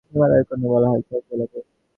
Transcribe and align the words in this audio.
হিমালয়ের 0.09 0.45
কন্যা 0.49 0.67
বলা 0.73 0.87
হয় 0.91 1.03
কোন 1.07 1.19
জেলাকে? 1.29 1.59